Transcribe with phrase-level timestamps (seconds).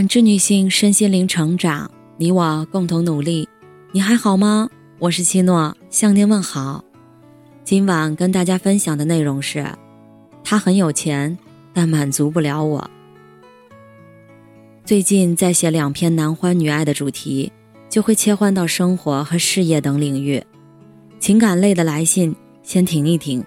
[0.00, 3.46] 感知女性身心灵成长，你我共同努力。
[3.92, 4.66] 你还好吗？
[4.98, 6.82] 我是七诺，向您问好。
[7.64, 9.62] 今晚跟大家分享的内容是：
[10.42, 11.36] 他很有钱，
[11.74, 12.90] 但满足不了我。
[14.86, 17.52] 最近在写两篇男欢女爱的主题，
[17.90, 20.42] 就会切换到生活和事业等领域。
[21.18, 23.44] 情感类的来信先停一停，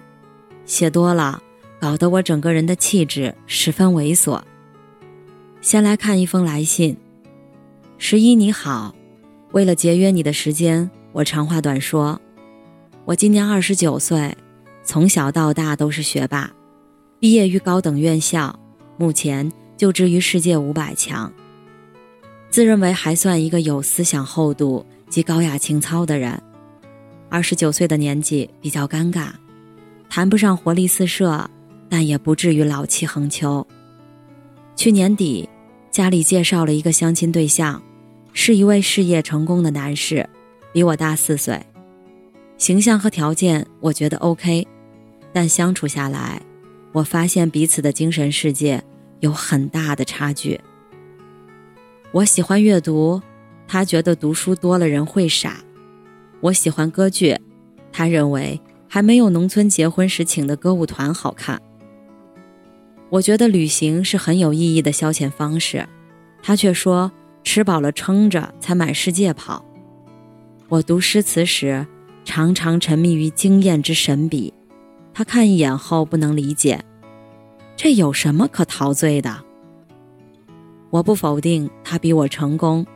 [0.64, 1.42] 写多了，
[1.80, 4.40] 搞得我整个人的气质十分猥琐。
[5.64, 6.94] 先来看一封来信，
[7.96, 8.94] 十一你好，
[9.52, 12.20] 为了节约你的时间，我长话短说。
[13.06, 14.36] 我今年二十九岁，
[14.82, 16.52] 从小到大都是学霸，
[17.18, 18.54] 毕业于高等院校，
[18.98, 21.32] 目前就职于世界五百强。
[22.50, 26.38] 自认为还算一个有思想厚度及高雅情操的人。
[27.30, 29.28] 二十九岁的年纪比较尴尬，
[30.10, 31.48] 谈不上活力四射，
[31.88, 33.66] 但也不至于老气横秋。
[34.76, 35.48] 去年底。
[35.94, 37.80] 家里介绍了一个相亲对象，
[38.32, 40.28] 是一位事业成功的男士，
[40.72, 41.64] 比我大四岁，
[42.58, 44.66] 形象和条件我觉得 OK，
[45.32, 46.42] 但相处下来，
[46.90, 48.82] 我发现彼此的精神世界
[49.20, 50.60] 有很大的差距。
[52.10, 53.22] 我喜欢阅读，
[53.68, 55.52] 他觉得读书多了人会傻；
[56.40, 57.38] 我喜欢歌剧，
[57.92, 61.62] 他认为还没有农村结婚时请的歌舞团好看。
[63.10, 65.86] 我觉得旅行是很有意义的消遣方式，
[66.46, 67.10] 他却说
[67.42, 69.64] 吃饱了撑着才满世界跑。
[70.68, 71.86] 我读诗词时
[72.22, 74.52] 常常沉迷于惊艳之神笔，
[75.14, 76.84] 他看一眼后不能理解，
[77.74, 79.42] 这有什么可陶醉的？
[80.90, 82.86] 我不否定他比我成功，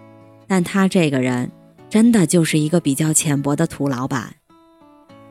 [0.46, 1.50] 但他这个人
[1.88, 4.34] 真的就是一个比较浅薄的土老板，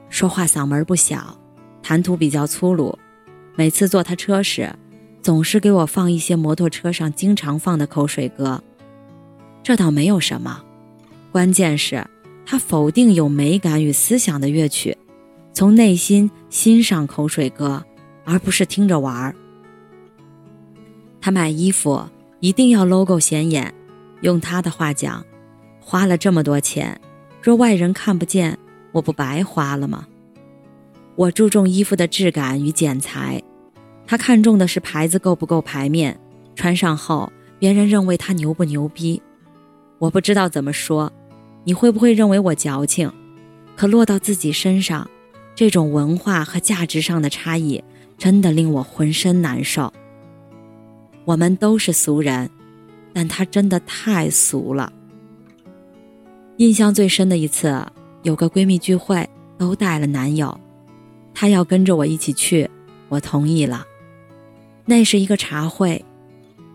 [0.10, 1.40] 说话嗓门不小，
[1.84, 2.98] 谈吐比较粗鲁。
[3.56, 4.74] 每次坐他车时，
[5.28, 8.64] 总是给我放一些摩托车上经常放的口水歌。
[9.62, 10.64] 这倒没有什么，
[11.34, 12.08] 关键是，
[12.46, 14.98] 他否定有美感与思想的乐曲，
[15.52, 17.84] 从内心欣赏口水歌，
[18.24, 19.36] 而不是听着玩儿。
[21.20, 22.08] 他买衣服
[22.40, 23.74] 一定要 logo 显眼，
[24.22, 25.26] 用他的话讲，
[25.82, 26.98] 花了这么多钱，
[27.42, 28.58] 若外人看不见，
[28.94, 30.08] 我不白花了吗？
[31.18, 33.44] 我注重衣服的质感与剪裁，
[34.08, 36.18] 他看重的是牌子够不够牌面，
[36.56, 39.22] 穿上后别人认为他牛不牛逼。
[40.00, 41.12] 我不知道怎么说，
[41.66, 43.12] 你会不会认为我矫情？
[43.76, 45.08] 可落到自己身上，
[45.54, 47.84] 这种文化和价值上的差异
[48.18, 49.92] 真的令我浑身难受。
[51.26, 52.50] 我们都是俗人，
[53.12, 54.94] 但他真的太俗了。
[56.58, 57.86] 印象最深的一次，
[58.24, 60.58] 有个闺蜜聚会，都带了男友。
[61.34, 62.70] 他要跟着我一起去，
[63.10, 63.86] 我同意了。
[64.90, 66.04] 那是一个茶会，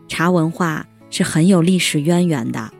[0.06, 2.70] 茶文化是很有历史渊源的。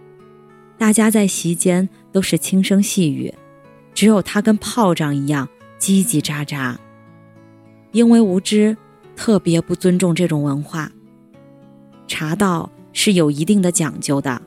[0.76, 3.32] 大家在席间都是轻声细语，
[3.94, 5.48] 只有他跟炮仗一样
[5.80, 6.76] 叽叽喳喳。
[7.92, 8.76] 因为无知，
[9.16, 10.92] 特别不尊重这种文化。
[12.06, 14.40] 茶道是有一定的讲究的，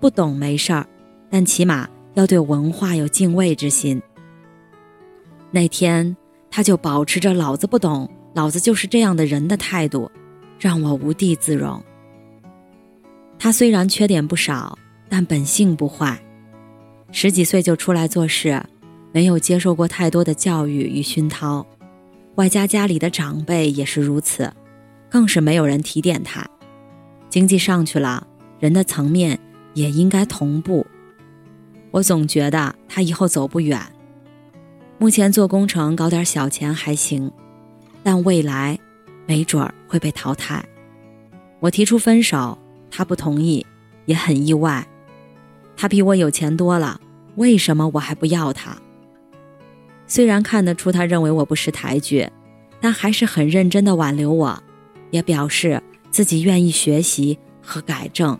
[0.00, 0.84] 不懂没事儿，
[1.30, 4.02] 但起码要对文化有敬畏之心。
[5.52, 6.16] 那天。
[6.52, 10.10] 他就保持着“老子不懂，老子就是这样的人”的态度，
[10.58, 11.82] 让我无地自容。
[13.38, 16.20] 他虽然缺点不少，但本性不坏。
[17.12, 18.62] 十几岁就出来做事，
[19.12, 21.66] 没有接受过太多的教育与熏陶，
[22.36, 24.52] 外加家里的长辈也是如此，
[25.08, 26.46] 更是没有人提点他。
[27.28, 28.26] 经济上去了，
[28.58, 29.38] 人的层面
[29.74, 30.86] 也应该同步。
[31.90, 33.80] 我总觉得他以后走不远。
[34.98, 37.32] 目前做工程搞点小钱还行，
[38.02, 38.78] 但未来
[39.26, 40.64] 没准儿会被淘汰。
[41.60, 42.58] 我提出分手，
[42.90, 43.64] 他不同意，
[44.06, 44.86] 也很意外。
[45.76, 47.00] 他比我有钱多了，
[47.36, 48.76] 为什么我还不要他？
[50.06, 52.28] 虽然看得出他认为我不识抬举，
[52.80, 54.62] 但还是很认真的挽留我，
[55.10, 58.38] 也表示自己愿意学习和改正。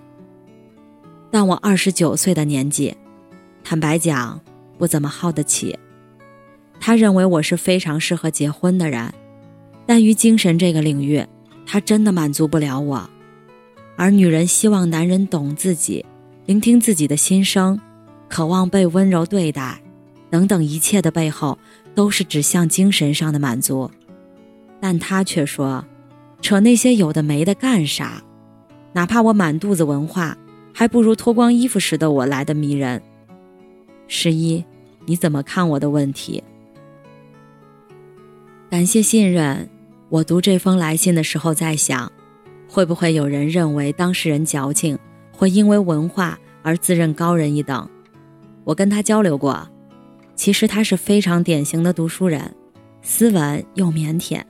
[1.30, 2.96] 但我二十九岁的年纪，
[3.62, 4.40] 坦白讲，
[4.78, 5.78] 不怎么耗得起。
[6.80, 9.12] 他认为我是非常适合结婚的人，
[9.90, 11.26] 但于精神这个领域，
[11.66, 13.10] 他真的满足不了我。
[13.96, 16.06] 而女人希望男人懂自己，
[16.46, 17.76] 聆听自己的心声，
[18.28, 19.82] 渴望被温柔对待，
[20.30, 21.58] 等等一切的背后，
[21.92, 23.90] 都是指向精神上的满足。
[24.78, 25.84] 但他却说，
[26.40, 28.22] 扯那些有的没的干啥？
[28.92, 30.38] 哪怕我满肚子文化，
[30.72, 33.02] 还不如脱光衣服时的我来的迷人。
[34.06, 34.64] 十一，
[35.06, 36.44] 你怎么看我的问题？
[38.70, 39.68] 感谢信任。
[40.10, 42.10] 我读这封来信的时候在想，
[42.68, 44.98] 会不会有人认为当事人矫情，
[45.30, 47.88] 会因为文化而自认高人一等？
[48.64, 49.68] 我跟他交流过，
[50.34, 52.52] 其实他是非常典型的读书人，
[53.02, 54.42] 斯文又腼腆。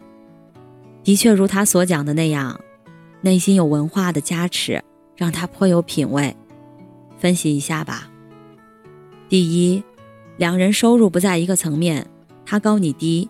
[1.05, 2.59] 的确如他所讲的那样，
[3.21, 4.83] 内心有文化的加持，
[5.15, 6.35] 让他颇有品位。
[7.19, 8.11] 分析一下吧。
[9.29, 9.85] 第一，
[10.39, 12.07] 两人收入不在一个层面，
[12.47, 13.29] 他高你低，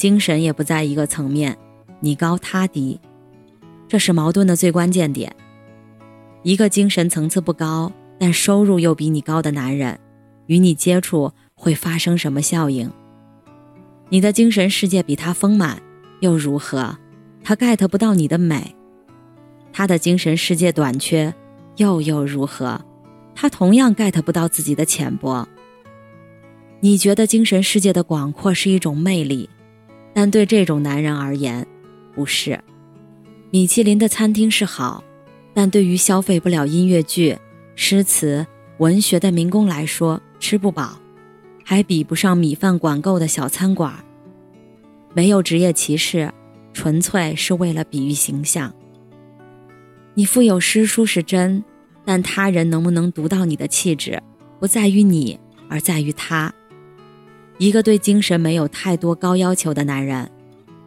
[0.00, 1.58] 精神也不在一个层面，
[2.00, 2.98] 你高他低，
[3.86, 5.30] 这是矛盾的最关键点。
[6.42, 10.00] 一个精神层次不高，但收入又比你高的男人，
[10.46, 12.90] 与你接触会发生什么效应？
[14.08, 15.82] 你的精神世界比他丰满，
[16.20, 16.96] 又如何？
[17.44, 18.74] 他 get 不到你的美，
[19.70, 21.34] 他的精神世界短缺，
[21.76, 22.80] 又又如何？
[23.34, 25.46] 他同样 get 不到自己的浅薄。
[26.80, 29.50] 你觉得精神世界的广阔是一种魅力，
[30.12, 31.66] 但对这种男人而言，
[32.14, 32.60] 不是。
[33.50, 35.02] 米其林的餐厅是好，
[35.54, 37.38] 但对于消费不了音乐剧、
[37.74, 38.46] 诗词、
[38.78, 40.98] 文学的民工来说，吃不饱，
[41.64, 44.04] 还比不上米饭管够的小餐馆。
[45.12, 46.32] 没有职业歧视，
[46.72, 48.72] 纯粹是为了比喻形象。
[50.14, 51.64] 你富有诗书是真。
[52.02, 54.20] 但他人能不能读到你的气质，
[54.58, 56.52] 不在于你，而在于他。
[57.60, 60.30] 一个对精神没有太多高要求的男人，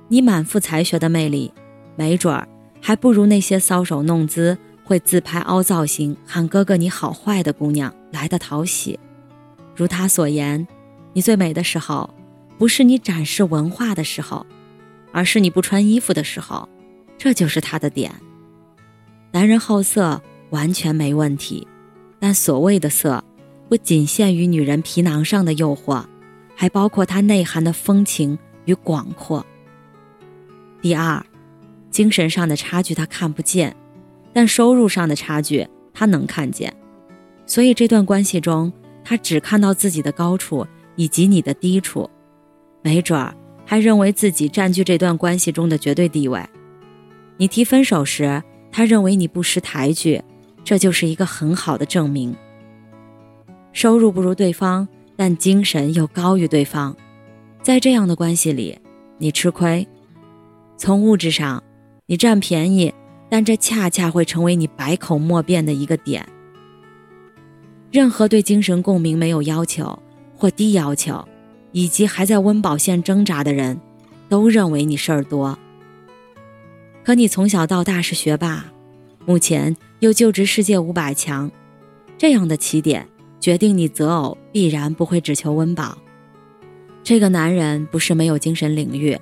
[0.08, 1.54] 你满腹才学的魅力，
[1.96, 2.48] 没准儿
[2.82, 9.00] 还不如那些搔首弄姿、会自拍凹造型、喊哥哥你好坏的姑娘来的讨喜。
[9.76, 10.68] 如他所言，
[11.14, 12.12] 你最美的时候，
[12.58, 14.44] 不是你展示文化的时候，
[15.12, 16.68] 而是你不穿衣服的时候，
[17.20, 18.12] 这就是他的点。
[19.32, 20.20] 男人好色。
[20.50, 21.68] 完全没问题，
[22.20, 23.24] 但所谓的色，
[23.68, 26.04] 不仅限于女人皮囊上的诱惑，
[26.64, 29.46] 还包括它内涵的风情与广阔。
[30.82, 31.22] 第二，
[31.92, 33.76] 精神上的差距他看不见，
[34.32, 36.74] 但收入上的差距他能看见，
[37.46, 38.72] 所以这段关系中，
[39.04, 40.66] 他只看到自己的高处
[40.96, 42.10] 以及你的低处，
[42.82, 46.42] 没准儿还认为自己占据这段关系中的绝对地位。
[47.36, 50.24] 你提分手时，他认为你不识抬举。
[50.64, 52.34] 这就是一个很好的证明。
[53.74, 56.96] 收入不如对方，但精神又高于对方，
[57.62, 58.78] 在这样的关系里，
[59.18, 59.88] 你吃亏。
[60.78, 61.64] 从物质上，
[62.08, 62.94] 你占便宜，
[63.30, 66.28] 但这恰恰会成为你百口莫辩的一个点。
[67.92, 69.98] 任何对精神共鸣没有要求
[70.36, 71.24] 或低要求，
[71.72, 73.80] 以及还在温饱线挣扎的人，
[74.28, 75.58] 都认为你事儿多。
[77.04, 78.66] 可你从小到大是学霸。
[79.26, 81.50] 目前又就职世界五百强，
[82.18, 83.08] 这样的起点
[83.44, 85.98] 决定你择偶必然不会只求温饱。
[87.04, 89.20] 这个男人不是没有精神领域，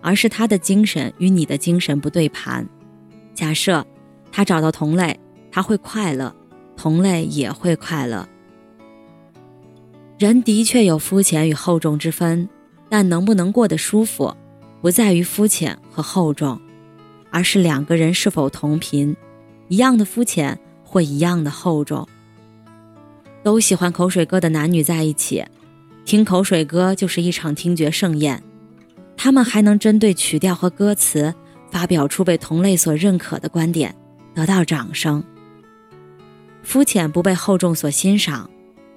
[0.00, 2.64] 而是他的精神与你的精神不对盘。
[3.34, 3.84] 假设
[4.30, 5.18] 他找到同类，
[5.50, 6.32] 他会快乐，
[6.76, 8.28] 同类也会快乐。
[10.20, 12.48] 人的确有肤浅与厚重之分，
[12.88, 14.32] 但能不能过得舒服，
[14.80, 16.60] 不在于肤浅和厚重，
[17.28, 19.16] 而是两个人是否同频。
[19.66, 22.06] 一样的肤浅或一样的厚重，
[23.44, 25.44] 都喜欢口水歌的男女在一起，
[26.06, 28.42] 听口水歌就是一场听觉盛宴。
[29.18, 31.32] 他们还能针对曲调和歌词
[31.70, 33.94] 发表出被同类所认可的观点，
[34.34, 35.22] 得到掌声。
[36.62, 38.48] 肤浅不被厚重所欣赏，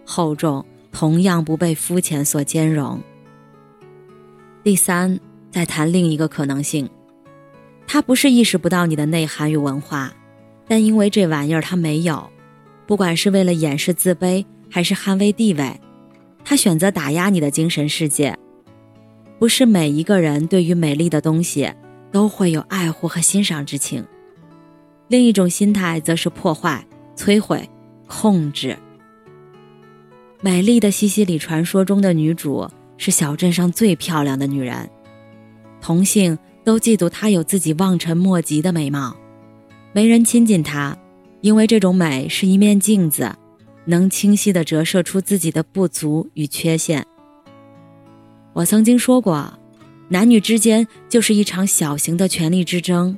[0.06, 3.01] 厚重同样不被肤浅所兼容。
[4.63, 5.20] 第三，
[5.51, 6.89] 再谈另一个可能性，
[7.86, 10.13] 他不是意识不到你的内涵与文化。
[10.70, 12.30] 但因为这玩意儿他没有，
[12.88, 15.79] 不管是为了掩饰自卑还是捍卫地位，
[16.44, 18.36] 他选择打压你的精神世界。
[19.38, 21.72] 不是每一个人对于美丽的东西
[22.12, 24.03] 都会有爱护和欣赏之情，
[25.10, 26.84] 另一种心态则是破坏、
[27.15, 27.70] 摧毁、
[28.08, 28.75] 控制。
[30.41, 32.67] 美丽的西西里传说中的女主
[32.98, 34.89] 是小镇上最漂亮的女人，
[35.82, 39.15] 同性都嫉妒她有自己望尘莫及的美貌。
[39.94, 40.98] 没人亲近她，
[41.41, 43.36] 因为这种美是一面镜子，
[43.86, 47.06] 能清晰地折射出自己的不足与缺陷。
[48.53, 49.53] 我曾经说过，
[50.10, 53.17] 男女之间就是一场小型的权力之争。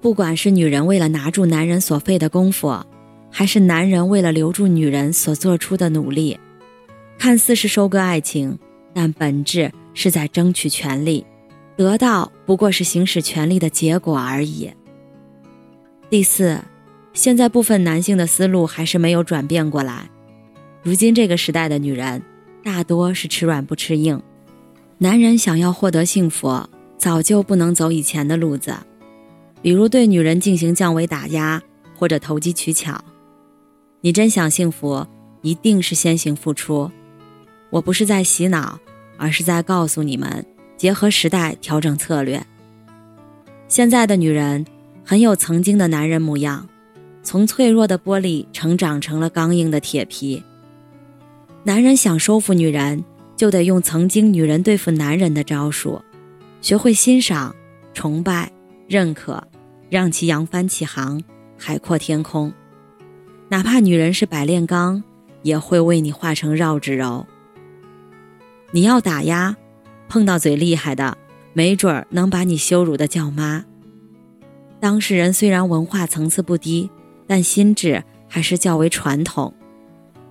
[0.00, 2.76] 不管是女人为了拿住男人所费的功夫，
[3.30, 6.38] 还是男人为了留住女人所做出的努力，
[7.18, 8.58] 看似是收割爱情，
[8.92, 11.24] 但本质是在争取权利，
[11.76, 14.68] 得到不过是行使权力的结果而已。
[16.10, 16.58] 第四，
[17.12, 20.08] 现在部分男性的思路还是没有转变过来。
[20.82, 22.22] 如今这个时代的女人，
[22.64, 24.20] 大多是吃软不吃硬。
[24.98, 26.66] 男人想要获得幸福，
[26.96, 28.74] 早就不能走以前的路子。
[29.60, 31.62] 比如对女人进行降维打压
[31.96, 33.04] 或者投机取巧。
[34.00, 35.06] 你真想幸福，
[35.42, 36.90] 一定是先行付出。
[37.70, 38.78] 我不是在洗脑，
[39.16, 40.44] 而是在告诉你们，
[40.76, 42.44] 结合时代调整策略。
[43.68, 44.66] 现在的女人
[45.04, 46.68] 很有曾经的男人模样，
[47.22, 50.42] 从脆弱的玻璃成长成了刚硬的铁皮。
[51.64, 53.04] 男人想收服女人，
[53.36, 56.00] 就得用曾经女人对付男人的招数，
[56.60, 57.54] 学会欣赏、
[57.94, 58.50] 崇拜、
[58.88, 59.42] 认可，
[59.88, 61.22] 让其扬帆起航，
[61.56, 62.52] 海阔天空。
[63.48, 65.02] 哪怕女人是百炼钢，
[65.42, 67.26] 也会为你化成绕指柔。
[68.72, 69.54] 你要打压，
[70.08, 71.16] 碰到嘴厉害的，
[71.52, 73.64] 没准儿能把你羞辱的叫妈。
[74.80, 76.90] 当事人虽然文化层次不低，
[77.32, 79.54] 但心智还是较为传统，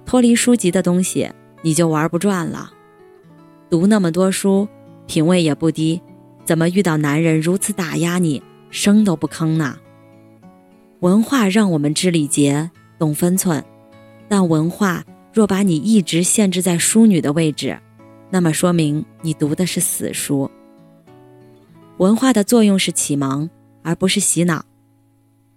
[0.06, 1.28] 脱离书籍的东西
[1.64, 2.72] 你就玩不转了。
[3.72, 4.68] 读那么多书，
[5.08, 6.00] 品味也不低，
[6.46, 9.80] 怎么遇到男人如此打压你，声都不吭呢？
[11.00, 12.70] 文化让我们知礼节。
[13.00, 13.66] 懂分寸，
[14.28, 15.04] 但文化
[15.34, 17.80] 若把你一直限制在淑女的位置，
[18.30, 20.52] 那么说明你读的是死书。
[21.98, 23.50] 文化的作用是启蒙，
[23.82, 24.64] 而不是洗脑。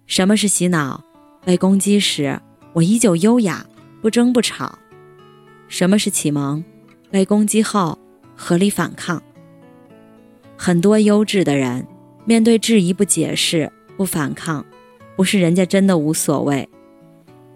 [0.07, 1.03] 什么是洗脑？
[1.45, 2.41] 被攻击时，
[2.73, 3.65] 我依旧优雅，
[4.01, 4.77] 不争不吵。
[5.67, 6.63] 什么是启蒙？
[7.11, 7.97] 被攻击后，
[8.35, 9.21] 合理反抗。
[10.57, 11.87] 很多优质的人，
[12.25, 14.65] 面对质疑不解释、不反抗，
[15.15, 16.67] 不是人家真的无所谓。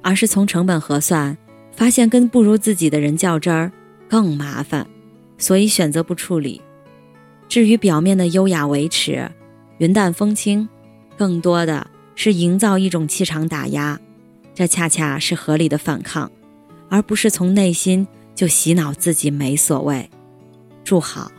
[0.01, 1.35] 而是从成本核算，
[1.71, 3.71] 发现跟不如自己的人较真儿
[4.07, 4.87] 更麻烦，
[5.37, 6.61] 所以选择不处理。
[7.47, 9.29] 至于表面的优雅维持、
[9.79, 10.69] 云淡风轻，
[11.17, 11.85] 更多的
[12.21, 13.97] 是营造一种气场打压，
[14.53, 16.29] 这恰恰是合理的反抗，
[16.89, 20.09] 而不是从内心就洗脑自己没所谓。
[20.83, 21.31] 祝好，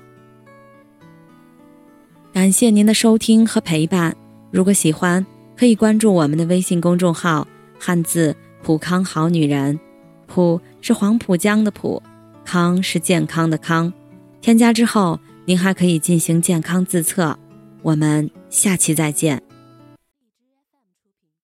[2.32, 4.16] 感谢您的收听和陪伴。
[4.50, 7.46] 如果喜欢，可以关注我们的微信公众号
[7.78, 8.34] “汉字”。
[8.64, 9.78] 普康好女人，
[10.26, 12.02] 普是黄浦江的浦，
[12.42, 13.92] 康是健康的康。
[14.40, 17.38] 添加之后，您还可以进行健康自测。
[17.82, 19.42] 我们下期再见。